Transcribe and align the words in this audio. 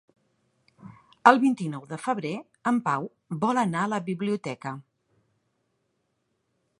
El 1.31 1.41
vint-i-nou 1.43 1.83
de 1.91 1.99
febrer 2.05 2.31
en 2.73 2.79
Pau 2.89 3.05
vol 3.45 3.61
anar 3.65 3.83
a 3.85 3.91
la 3.95 4.01
biblioteca. 4.11 4.75